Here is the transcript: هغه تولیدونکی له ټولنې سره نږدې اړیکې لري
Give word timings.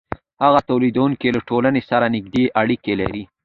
هغه 0.43 0.59
تولیدونکی 0.69 1.29
له 1.35 1.41
ټولنې 1.49 1.81
سره 1.89 2.05
نږدې 2.15 2.43
اړیکې 2.61 2.93
لري 3.01 3.23